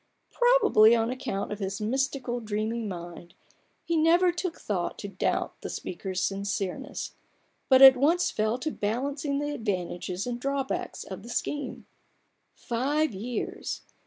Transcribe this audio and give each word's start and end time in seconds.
Probably 0.31 0.95
on 0.95 1.11
account 1.11 1.51
of 1.51 1.59
his 1.59 1.79
mystical, 1.79 2.39
dreaming 2.39 2.87
mind, 2.87 3.35
he 3.85 3.95
never 3.95 4.31
took 4.31 4.59
thought 4.59 4.97
to 4.97 5.07
doubt 5.07 5.61
the 5.61 5.69
speaker's 5.69 6.23
sincereness, 6.23 7.11
but 7.69 7.83
at 7.83 7.95
once 7.95 8.31
fell 8.31 8.57
to 8.57 8.71
balancing 8.71 9.37
the 9.37 9.53
advantages 9.53 10.25
and 10.25 10.41
drawbacks 10.41 11.03
of 11.03 11.21
the 11.21 11.29
scheme. 11.29 11.85
Five 12.55 13.13
years 13.13 13.83